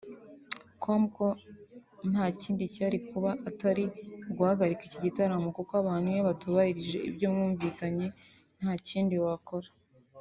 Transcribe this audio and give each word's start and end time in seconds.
com 0.81 1.01
ko 1.15 1.27
ntakindi 2.09 2.63
cyari 2.75 2.97
kuba 3.09 3.31
atari 3.49 3.83
uguhagarika 4.31 4.83
iki 4.85 4.99
gitaramo 5.05 5.47
kuko 5.57 5.71
abantu 5.81 6.07
iyo 6.13 6.21
batubahirije 6.29 6.97
ibyo 7.09 7.27
mwumvikanye 7.33 8.07
ntakindi 8.59 9.15
wakora 9.25 9.69